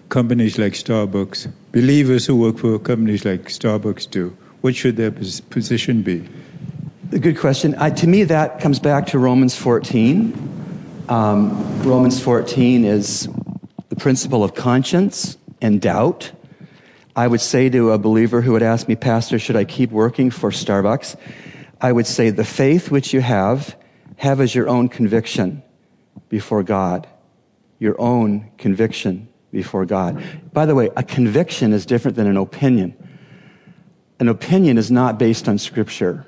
[0.08, 4.36] companies like Starbucks, believers who work for companies like Starbucks do?
[4.62, 6.28] What should their position be?
[7.12, 7.72] A good question.
[7.94, 10.34] To me, that comes back to Romans 14.
[11.08, 13.28] Um, Romans 14 is
[13.90, 16.32] the principle of conscience and doubt.
[17.14, 20.32] I would say to a believer who would ask me, Pastor, should I keep working
[20.32, 21.14] for Starbucks?
[21.80, 23.76] I would say, the faith which you have,
[24.16, 25.62] have as your own conviction
[26.28, 27.06] before God.
[27.78, 30.22] Your own conviction before God.
[30.52, 32.96] By the way, a conviction is different than an opinion.
[34.20, 36.26] An opinion is not based on Scripture.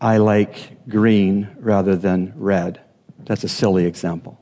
[0.00, 2.80] I like green rather than red.
[3.24, 4.38] That's a silly example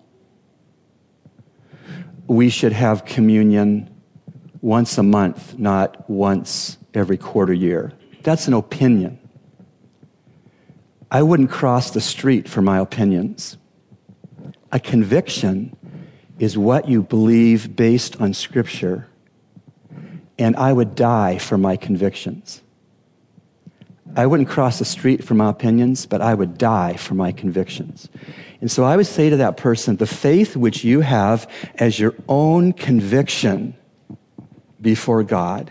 [2.31, 3.91] we should have communion
[4.61, 7.93] once a month, not once every quarter year.
[8.23, 9.19] That's an opinion.
[11.11, 13.57] I wouldn't cross the street for my opinions.
[14.71, 15.77] A conviction
[16.41, 19.07] is what you believe based on Scripture,
[20.39, 22.63] and I would die for my convictions.
[24.17, 28.09] I wouldn't cross the street for my opinions, but I would die for my convictions.
[28.63, 32.15] And so I would say to that person, the faith which you have as your
[32.27, 33.77] own conviction
[34.81, 35.71] before God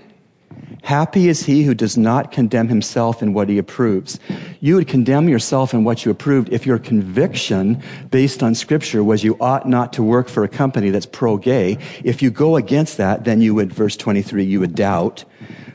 [0.83, 4.19] Happy is he who does not condemn himself in what he approves.
[4.59, 9.23] You would condemn yourself in what you approved if your conviction based on scripture was
[9.23, 11.77] you ought not to work for a company that's pro-gay.
[12.03, 15.25] If you go against that, then you would, verse 23, you would doubt.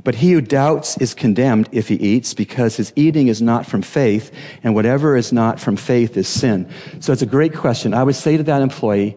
[0.05, 3.83] But he who doubts is condemned if he eats because his eating is not from
[3.83, 4.31] faith
[4.63, 6.69] and whatever is not from faith is sin.
[7.01, 7.95] So it's a great question.
[7.95, 9.17] I would say to that employee,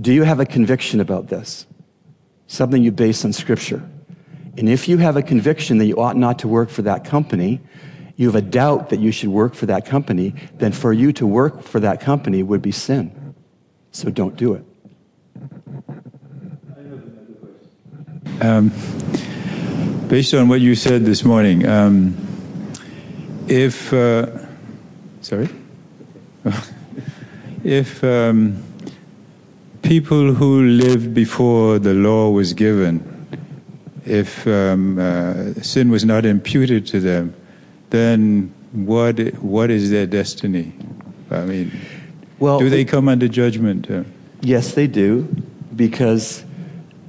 [0.00, 1.66] do you have a conviction about this?
[2.46, 3.88] Something you base on scripture.
[4.56, 7.60] And if you have a conviction that you ought not to work for that company,
[8.16, 11.26] you have a doubt that you should work for that company, then for you to
[11.26, 13.34] work for that company would be sin.
[13.92, 14.64] So don't do it.
[18.42, 18.72] Um,
[20.08, 22.16] based on what you said this morning, um,
[23.48, 24.26] if, uh,
[25.20, 25.48] sorry?
[27.64, 28.62] if um,
[29.82, 33.09] people who lived before the law was given,
[34.04, 37.34] if um, uh, sin was not imputed to them,
[37.90, 40.72] then what what is their destiny?
[41.30, 41.72] I mean,
[42.38, 43.90] well, do they come under judgment?
[43.90, 44.04] Uh,
[44.40, 45.22] yes, they do,
[45.74, 46.44] because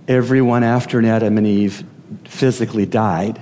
[0.07, 1.83] everyone after Adam and Eve
[2.25, 3.39] physically died,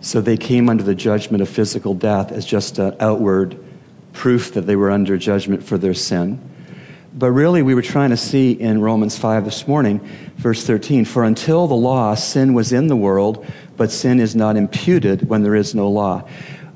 [0.00, 3.58] so they came under the judgment of physical death as just an outward
[4.12, 6.40] proof that they were under judgment for their sin.
[7.14, 10.00] But really, we were trying to see in Romans 5 this morning,
[10.36, 13.44] verse 13 For until the law, sin was in the world,
[13.76, 16.26] but sin is not imputed when there is no law.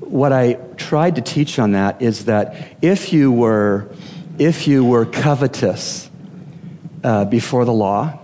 [0.01, 3.89] What I tried to teach on that is that if you were,
[4.39, 6.11] if you were covetous
[7.03, 8.19] uh, before the law,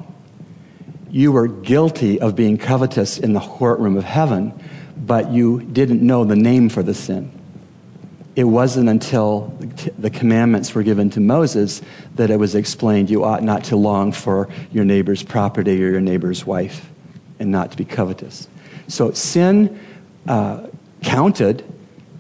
[1.11, 4.53] you were guilty of being covetous in the courtroom of heaven,
[4.98, 7.41] but you didn't know the name for the sin
[8.35, 9.57] it wasn't until
[9.99, 11.83] the commandments were given to Moses
[12.14, 16.01] that it was explained you ought not to long for your neighbor's property or your
[16.01, 16.88] neighbor's wife
[17.38, 18.49] and not to be covetous.
[18.88, 19.79] So sin
[20.27, 20.68] uh,
[21.03, 21.64] counted,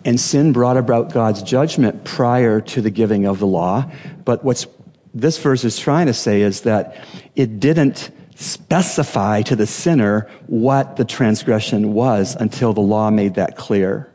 [0.04, 3.90] and sin brought about God's judgment prior to the giving of the law.
[4.24, 4.66] But what's
[5.14, 6.96] this verse is trying to say is that
[7.36, 13.56] it didn't specify to the sinner what the transgression was until the law made that
[13.56, 14.11] clear.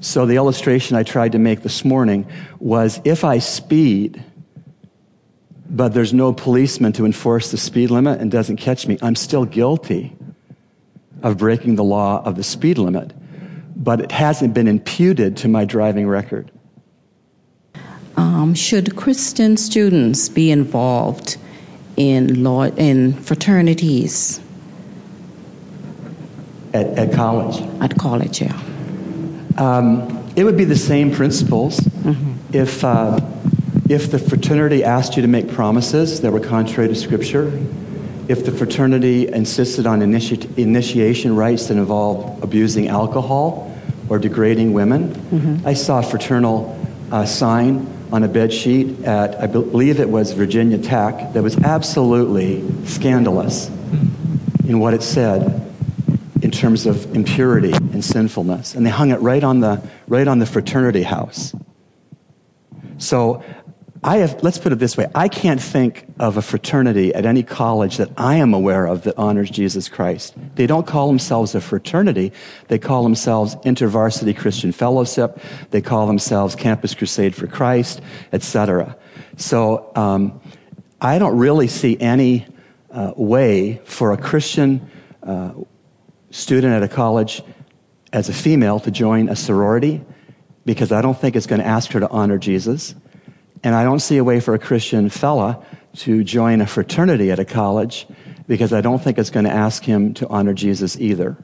[0.00, 2.26] So, the illustration I tried to make this morning
[2.58, 4.22] was if I speed,
[5.68, 9.44] but there's no policeman to enforce the speed limit and doesn't catch me, I'm still
[9.44, 10.16] guilty
[11.22, 13.12] of breaking the law of the speed limit,
[13.74, 16.50] but it hasn't been imputed to my driving record.
[18.16, 21.36] Um, should Christian students be involved
[21.96, 24.40] in law in fraternities?
[26.72, 27.60] At, at college?
[27.80, 28.60] At college, yeah.
[29.58, 32.54] Um, it would be the same principles mm-hmm.
[32.54, 33.18] if, uh,
[33.88, 37.50] if the fraternity asked you to make promises that were contrary to Scripture,
[38.28, 43.74] if the fraternity insisted on initi- initiation rites that involved abusing alcohol
[44.08, 45.14] or degrading women.
[45.14, 45.66] Mm-hmm.
[45.66, 46.78] I saw a fraternal
[47.10, 51.56] uh, sign on a bed sheet at, I believe it was Virginia Tech, that was
[51.58, 53.68] absolutely scandalous
[54.66, 55.62] in what it said
[56.42, 58.74] in terms of impurity and sinfulness.
[58.74, 61.54] And they hung it right on the, right on the fraternity house.
[62.98, 63.42] So
[64.04, 67.42] I have, let's put it this way I can't think of a fraternity at any
[67.42, 70.34] college that I am aware of that honors Jesus Christ.
[70.56, 72.32] They don't call themselves a fraternity,
[72.68, 78.94] they call themselves InterVarsity Christian Fellowship, they call themselves Campus Crusade for Christ, etc.
[79.38, 80.38] So um,
[81.00, 82.46] I don't really see any
[82.90, 84.90] uh, way for a Christian
[85.22, 85.52] uh,
[86.30, 87.42] student at a college
[88.12, 90.02] as a female to join a sorority
[90.64, 92.94] because I don't think it's going to ask her to honor Jesus.
[93.62, 95.64] And I don't see a way for a Christian fella
[95.96, 98.06] to join a fraternity at a college
[98.46, 101.36] because I don't think it's going to ask him to honor Jesus either.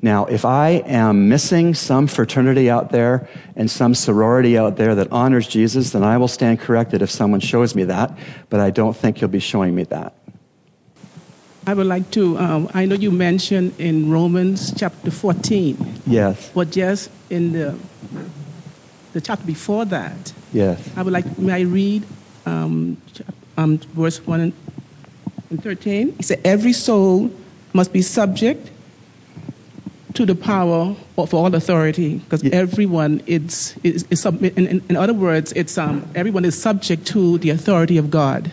[0.00, 5.10] Now, if I am missing some fraternity out there and some sorority out there that
[5.10, 8.16] honors Jesus, then I will stand corrected if someone shows me that,
[8.48, 10.14] but I don't think he'll be showing me that.
[11.68, 16.00] I would like to, um, I know you mentioned in Romans chapter 14.
[16.06, 16.50] Yes.
[16.54, 17.78] But just in the,
[19.12, 20.32] the chapter before that.
[20.50, 20.80] Yes.
[20.96, 22.04] I would like, may I read
[22.46, 22.96] um,
[23.58, 24.40] um, verse 1
[25.50, 26.14] and 13?
[26.16, 27.30] He said, Every soul
[27.74, 28.70] must be subject
[30.14, 32.54] to the power of all authority, because Yeah.
[32.54, 37.06] everyone is, is, is submit, in, in, in other words, it's, um, everyone is subject
[37.08, 38.50] to the authority of God.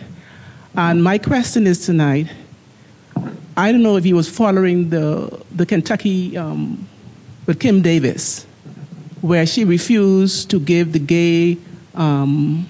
[0.74, 2.26] And my question is tonight,
[3.56, 6.86] I don't know if he was following the, the Kentucky um,
[7.46, 8.44] with Kim Davis,
[9.22, 11.56] where she refused to give the gay
[11.94, 12.68] um,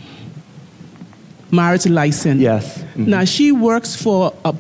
[1.51, 2.41] marriage license.
[2.41, 2.79] Yes.
[2.95, 3.09] Mhm.
[3.09, 4.55] Now she works for a,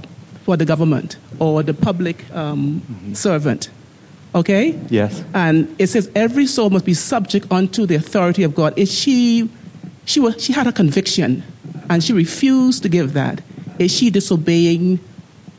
[0.44, 2.82] for the government or the public um,
[3.14, 3.70] servant.
[4.34, 4.78] Okay.
[4.90, 5.22] Yes.
[5.32, 8.76] And it says every soul must be subject unto the authority of God.
[8.76, 9.48] Is she,
[10.04, 11.42] she was, she had a conviction,
[11.88, 13.42] and she refused to give that.
[13.78, 14.98] Is she disobeying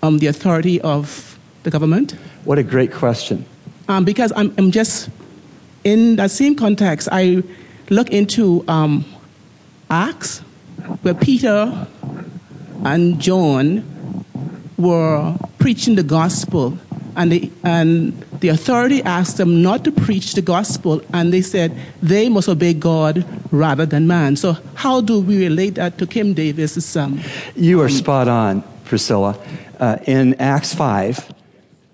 [0.04, 2.14] um, the authority of the government?
[2.44, 3.46] What a great question.
[3.88, 5.10] Um, because I'm, I'm just
[5.84, 7.08] in that same context.
[7.12, 7.44] I
[7.90, 9.06] look into um,
[9.90, 10.40] Acts,
[11.02, 11.88] where Peter
[12.84, 14.26] and John
[14.78, 16.78] were preaching the gospel,
[17.16, 21.76] and the, and the authority asked them not to preach the gospel, and they said
[22.02, 24.36] they must obey God rather than man.
[24.36, 27.20] So, how do we relate that to Kim Davis's um,
[27.56, 29.38] You are spot on, Priscilla.
[29.80, 31.34] Uh, in Acts 5,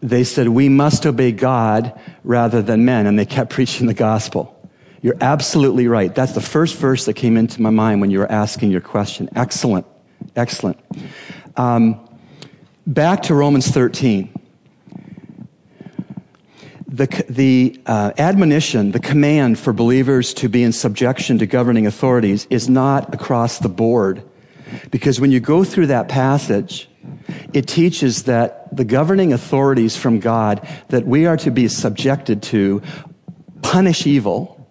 [0.02, 4.50] they said, We must obey God rather than men, and they kept preaching the gospel.
[5.02, 6.14] You're absolutely right.
[6.16, 9.30] That's the first verse that came into my mind when you were asking your question.
[9.36, 9.86] Excellent.
[10.36, 10.80] Excellent.
[11.58, 12.00] Um,
[12.88, 14.30] back to Romans 13.
[16.88, 22.48] The, the uh, admonition, the command for believers to be in subjection to governing authorities
[22.50, 24.24] is not across the board.
[24.92, 26.88] Because when you go through that passage,
[27.54, 32.82] it teaches that the governing authorities from God that we are to be subjected to
[33.62, 34.68] punish evil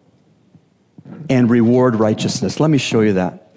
[1.30, 2.60] and reward righteousness.
[2.60, 3.52] Let me show you that.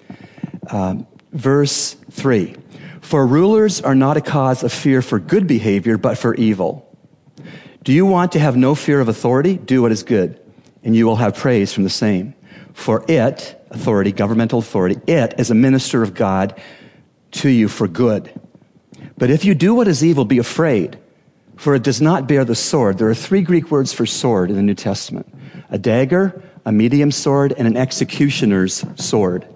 [0.70, 2.56] Um, verse 3
[3.00, 6.82] For rulers are not a cause of fear for good behavior, but for evil.
[7.82, 9.56] Do you want to have no fear of authority?
[9.56, 10.40] Do what is good,
[10.82, 12.34] and you will have praise from the same.
[12.72, 16.60] For it, authority, governmental authority, it is a minister of God
[17.32, 18.32] to you for good.
[19.18, 20.98] But if you do what is evil, be afraid,
[21.56, 22.98] for it does not bear the sword.
[22.98, 25.26] There are three Greek words for sword in the New Testament
[25.70, 29.46] a dagger, a medium sword, and an executioner's sword.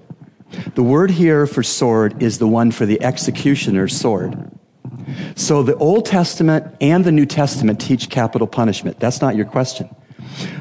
[0.75, 4.51] The word here for sword is the one for the executioner's sword.
[5.37, 8.99] So the Old Testament and the New Testament teach capital punishment.
[8.99, 9.95] That's not your question.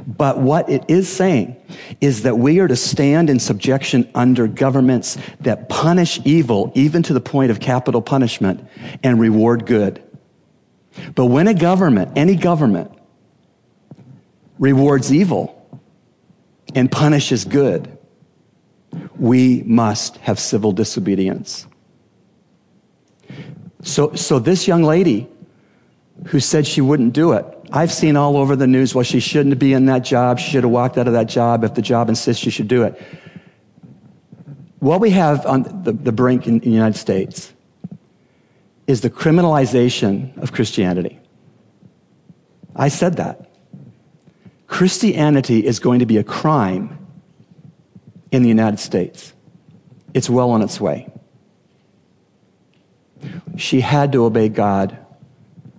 [0.05, 1.55] But what it is saying
[2.01, 7.13] is that we are to stand in subjection under governments that punish evil, even to
[7.13, 8.67] the point of capital punishment,
[9.03, 10.03] and reward good.
[11.15, 12.91] But when a government, any government,
[14.57, 15.55] rewards evil
[16.75, 17.97] and punishes good,
[19.17, 21.67] we must have civil disobedience.
[23.81, 25.27] So, so this young lady
[26.27, 29.59] who said she wouldn't do it, I've seen all over the news, well, she shouldn't
[29.59, 30.39] be in that job.
[30.39, 32.83] She should have walked out of that job if the job insists she should do
[32.83, 32.99] it.
[34.79, 37.53] What we have on the, the brink in, in the United States
[38.87, 41.19] is the criminalization of Christianity.
[42.75, 43.51] I said that.
[44.67, 46.97] Christianity is going to be a crime
[48.31, 49.33] in the United States.
[50.13, 51.11] It's well on its way.
[53.57, 54.97] She had to obey God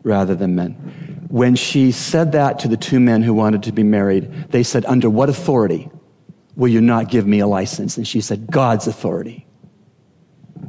[0.03, 1.00] rather than men.
[1.31, 4.85] When she said that to the two men who wanted to be married, they said,
[4.85, 5.89] Under what authority
[6.57, 7.97] will you not give me a license?
[7.97, 9.47] And she said, God's authority.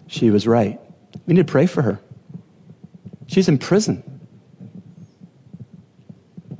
[0.06, 0.80] She was right.
[1.26, 2.00] We need to pray for her.
[3.26, 4.04] She's in prison.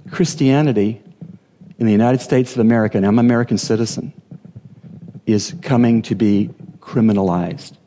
[0.10, 1.02] Christianity
[1.78, 4.14] in the United States of America, and I'm an American citizen,
[5.28, 6.50] is coming to be
[6.80, 7.78] criminalized.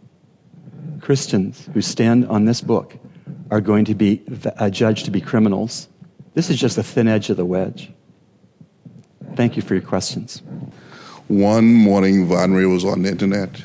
[1.00, 2.96] Christians who stand on this book
[3.50, 4.22] are going to be
[4.70, 5.88] judged to be criminals.
[6.34, 7.92] This is just the thin edge of the wedge.
[9.36, 10.42] Thank you for your questions.
[11.28, 13.62] One morning, Van Ray was on the internet,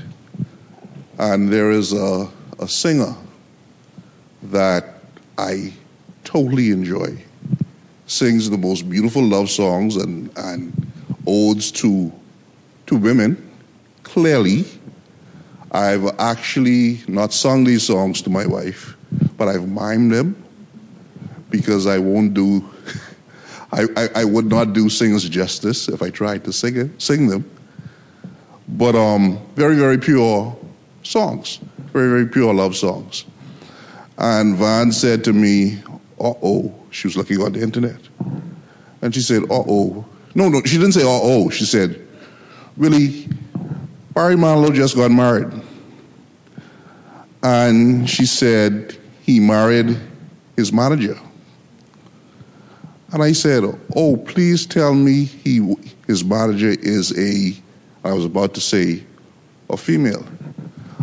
[1.17, 3.15] and there is a, a singer
[4.43, 4.85] that
[5.39, 5.73] I
[6.23, 7.17] totally enjoy.
[8.05, 10.91] Sings the most beautiful love songs and, and
[11.25, 12.11] odes to,
[12.85, 13.51] to women.
[14.03, 14.65] Clearly,
[15.71, 18.95] I've actually not sung these songs to my wife,
[19.37, 20.35] but I've mimed them
[21.49, 22.67] because I won't do,
[23.71, 27.27] I, I, I, would not do singers justice if I tried to sing it, sing
[27.27, 27.49] them.
[28.67, 30.55] But um, very, very pure
[31.03, 31.59] songs,
[31.91, 33.25] very, very pure love songs.
[34.17, 35.81] And Van said to me,
[36.19, 37.99] uh oh, she was looking on the internet.
[39.01, 40.05] And she said, uh oh.
[40.35, 41.49] No, no, she didn't say uh oh.
[41.49, 42.05] She said,
[42.77, 43.27] really,
[44.13, 45.47] Barry Manilow just got married.
[47.41, 49.97] And she said he married
[50.57, 51.17] his manager.
[53.11, 53.63] And I said,
[53.95, 57.53] Oh, please tell me he, his manager is a,
[58.03, 59.03] I was about to say,
[59.69, 60.25] a female.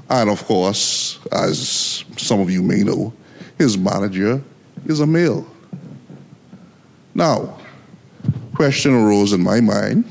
[0.09, 3.13] And of course, as some of you may know,
[3.59, 4.43] his manager
[4.87, 5.47] is a male.
[7.15, 7.59] Now,
[8.55, 10.05] question arose in my mind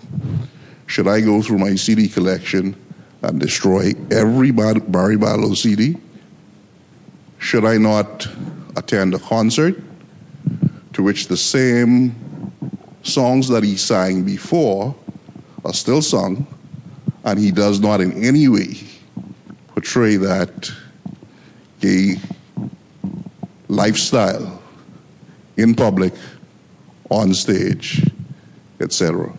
[0.88, 2.76] should I go through my CD collection
[3.22, 5.98] and destroy every Barry Manilow CD?
[7.39, 8.28] Should I not
[8.76, 9.82] attend a concert
[10.96, 12.16] to which the same
[13.04, 14.96] songs that he sang before
[15.66, 16.48] are still sung,
[17.26, 18.78] and he does not in any way
[19.68, 20.72] portray that
[21.82, 22.16] gay
[23.68, 24.62] lifestyle
[25.58, 26.14] in public,
[27.10, 28.10] on stage,
[28.80, 29.34] etc.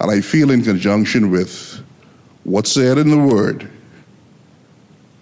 [0.00, 1.80] And I feel, in conjunction with
[2.42, 3.70] what's said in the Word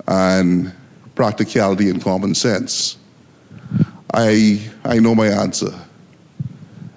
[0.09, 0.73] and
[1.15, 2.97] practicality and common sense,
[4.13, 5.73] I, I know my answer.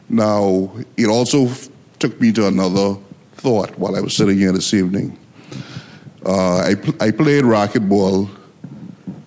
[0.10, 1.50] Now, it also
[2.00, 2.98] took me to another
[3.36, 5.18] thought while I was sitting here this evening.
[6.26, 8.30] Uh, I, pl- I played racquetball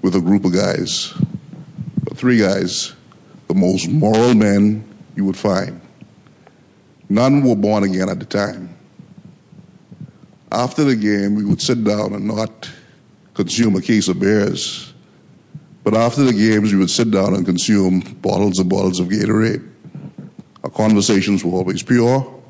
[0.03, 1.15] with a group of guys,
[2.15, 2.95] three guys,
[3.47, 4.85] the most moral men
[5.17, 5.81] you would find.
[7.09, 8.75] None were born again at the time.
[10.53, 12.71] After the game, we would sit down and not
[13.35, 14.88] consume a case of beers.
[15.89, 19.67] But after the games, we would sit down and consume bottles and bottles of Gatorade.
[20.63, 22.43] Our conversations were always pure.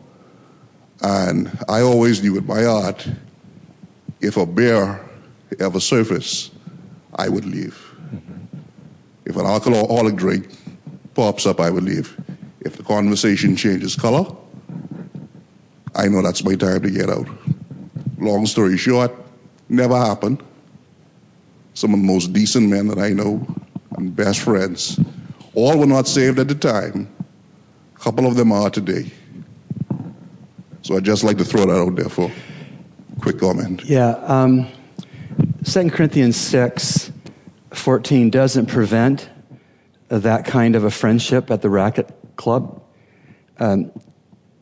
[1.03, 3.09] And I always knew in my heart
[4.21, 5.09] if a bear
[5.61, 6.51] ever surfaced,
[7.15, 7.81] I would leave.
[9.25, 10.49] If an alcoholic drink
[11.15, 12.21] pops up, I would leave.
[12.63, 14.35] If the conversation changes color,
[15.95, 17.29] I know that's my time to get out.
[18.19, 19.15] Long story short,
[19.69, 20.43] never happened.
[21.79, 23.47] Some of the most decent men that I know
[23.97, 24.99] and best friends,
[25.55, 27.09] all were not saved at the time.
[27.95, 29.13] A couple of them are today.
[30.83, 32.33] So I'd just like to throw that out there for
[33.21, 33.85] quick comment.
[33.85, 34.17] Yeah.
[34.27, 34.67] Um,
[35.63, 37.13] 2 Corinthians 6
[37.73, 39.31] 14 doesn't prevent
[40.09, 42.83] that kind of a friendship at the racket club.
[43.61, 43.93] Um,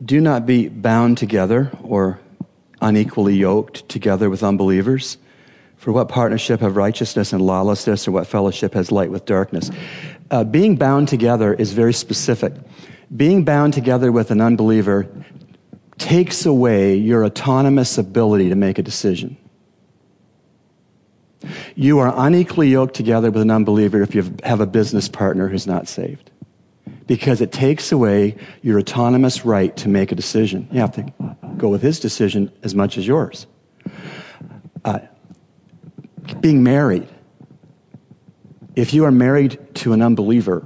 [0.05, 2.19] do not be bound together or
[2.79, 5.17] unequally yoked together with unbelievers.
[5.77, 9.71] For what partnership have righteousness and lawlessness, or what fellowship has light with darkness?
[10.29, 12.53] Uh, being bound together is very specific.
[13.15, 15.07] Being bound together with an unbeliever
[15.97, 19.37] takes away your autonomous ability to make a decision.
[21.75, 25.67] You are unequally yoked together with an unbeliever if you have a business partner who's
[25.67, 26.31] not saved
[27.05, 30.67] because it takes away your autonomous right to make a decision.
[30.71, 31.13] You have to
[31.57, 33.47] go with his decision as much as yours.
[34.83, 34.99] Uh,
[36.41, 37.07] being married.
[38.75, 40.65] If you are married to an unbeliever,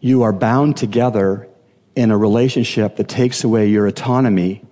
[0.00, 1.48] you are bound together
[1.94, 4.62] in a relationship that takes away your autonomy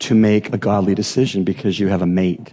[0.00, 2.52] to make a godly decision because you have a mate.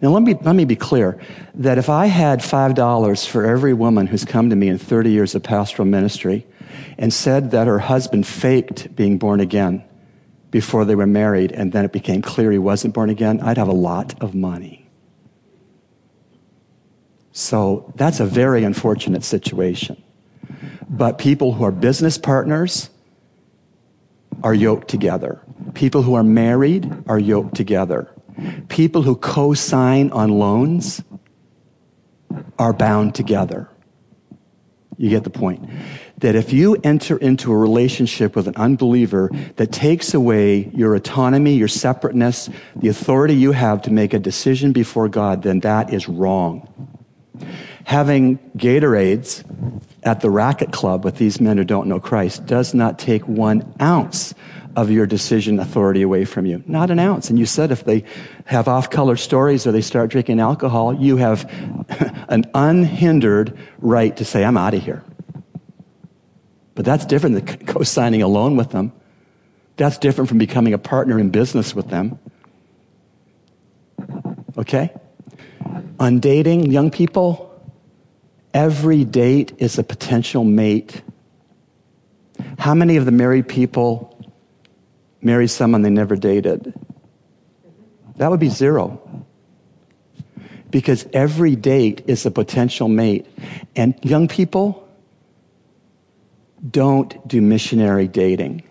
[0.00, 1.18] Now, let me, let me be clear
[1.54, 5.34] that if I had $5 for every woman who's come to me in 30 years
[5.34, 6.46] of pastoral ministry
[6.98, 9.82] and said that her husband faked being born again
[10.50, 13.68] before they were married and then it became clear he wasn't born again, I'd have
[13.68, 14.85] a lot of money.
[17.36, 20.02] So that's a very unfortunate situation.
[20.88, 22.88] But people who are business partners
[24.42, 25.42] are yoked together.
[25.74, 28.10] People who are married are yoked together.
[28.68, 31.02] People who co sign on loans
[32.58, 33.68] are bound together.
[34.96, 35.68] You get the point.
[36.20, 41.52] That if you enter into a relationship with an unbeliever that takes away your autonomy,
[41.52, 46.08] your separateness, the authority you have to make a decision before God, then that is
[46.08, 46.95] wrong.
[47.84, 49.44] Having Gatorades
[50.02, 53.74] at the racket club with these men who don't know Christ does not take one
[53.80, 54.34] ounce
[54.76, 56.62] of your decision authority away from you.
[56.66, 57.30] Not an ounce.
[57.30, 58.04] And you said if they
[58.44, 61.50] have off color stories or they start drinking alcohol, you have
[62.28, 65.02] an unhindered right to say, I'm out of here.
[66.74, 68.92] But that's different than co signing a loan with them.
[69.76, 72.18] That's different from becoming a partner in business with them.
[74.58, 74.92] Okay?
[75.98, 77.52] On dating, young people,
[78.52, 81.02] every date is a potential mate.
[82.58, 84.18] How many of the married people
[85.22, 86.74] marry someone they never dated?
[88.16, 89.00] That would be zero.
[90.70, 93.26] Because every date is a potential mate.
[93.74, 94.86] And young people,
[96.68, 98.62] don't do missionary dating.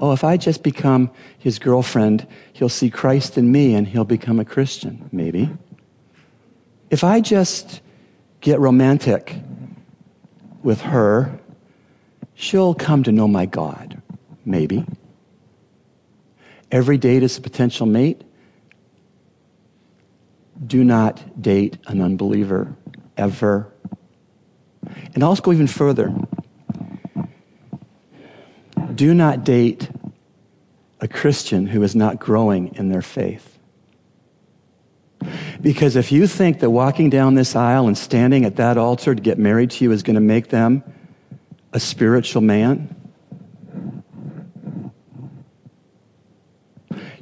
[0.00, 4.40] Oh, if I just become his girlfriend, he'll see Christ in me and he'll become
[4.40, 5.08] a Christian.
[5.12, 5.48] Maybe.
[6.90, 7.80] If I just
[8.40, 9.36] get romantic
[10.62, 11.38] with her,
[12.34, 14.00] she'll come to know my God.
[14.44, 14.84] Maybe.
[16.70, 18.22] Every date is a potential mate.
[20.66, 22.74] Do not date an unbeliever
[23.16, 23.72] ever.
[25.14, 26.14] And I'll go even further.
[28.94, 29.88] Do not date
[31.00, 33.53] a Christian who is not growing in their faith.
[35.60, 39.20] Because if you think that walking down this aisle and standing at that altar to
[39.20, 40.82] get married to you is going to make them
[41.72, 42.94] a spiritual man,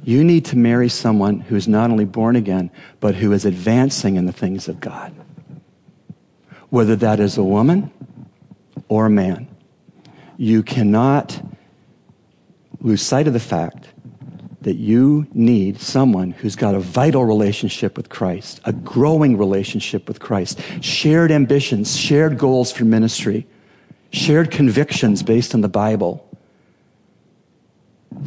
[0.03, 4.15] you need to marry someone who is not only born again, but who is advancing
[4.15, 5.13] in the things of God.
[6.69, 7.91] Whether that is a woman
[8.87, 9.47] or a man,
[10.37, 11.41] you cannot
[12.81, 13.87] lose sight of the fact
[14.63, 20.19] that you need someone who's got a vital relationship with Christ, a growing relationship with
[20.19, 23.45] Christ, shared ambitions, shared goals for ministry,
[24.11, 26.27] shared convictions based on the Bible.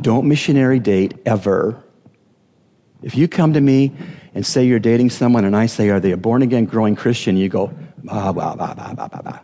[0.00, 1.82] Don't missionary date ever.
[3.02, 3.92] If you come to me
[4.34, 7.36] and say you're dating someone and I say, Are they a born again growing Christian?
[7.36, 7.72] You go,
[8.04, 9.38] bah, bah, bah, bah, bah, bah, bah.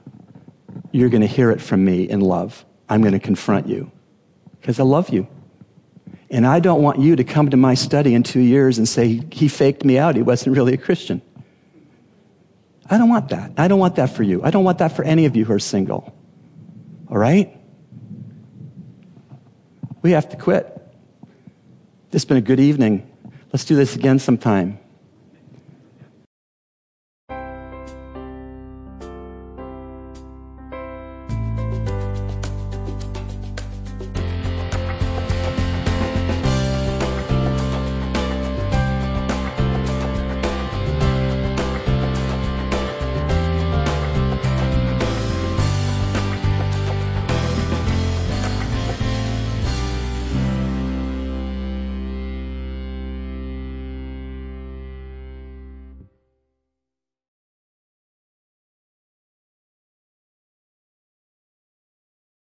[0.91, 2.65] You're going to hear it from me in love.
[2.89, 3.91] I'm going to confront you
[4.61, 5.27] because I love you.
[6.33, 9.21] And I don't want you to come to my study in two years and say,
[9.31, 10.17] he faked me out.
[10.17, 11.21] He wasn't really a Christian.
[12.89, 13.53] I don't want that.
[13.59, 14.43] I don't want that for you.
[14.43, 16.17] I don't want that for any of you who are single.
[17.09, 17.55] All right?
[20.01, 20.67] We have to quit.
[22.11, 23.09] This has been a good evening.
[23.53, 24.79] Let's do this again sometime.